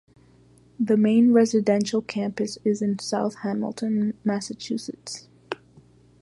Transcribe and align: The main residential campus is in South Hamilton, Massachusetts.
The 0.79 0.97
main 0.97 1.31
residential 1.31 2.01
campus 2.01 2.57
is 2.65 2.81
in 2.81 2.97
South 2.97 3.35
Hamilton, 3.43 4.15
Massachusetts. 4.23 5.27